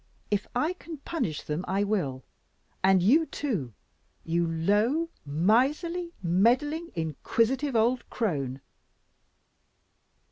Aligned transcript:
If 0.31 0.47
I 0.55 0.73
can 0.73 0.97
punish 0.97 1.43
them 1.43 1.63
I 1.67 1.83
will; 1.83 2.23
and 2.83 3.03
you 3.03 3.27
too, 3.27 3.75
you 4.23 4.47
low, 4.47 5.09
miserly, 5.27 6.11
meddling, 6.23 6.89
inquisitive 6.95 7.75
old 7.75 8.09
crone." 8.09 8.61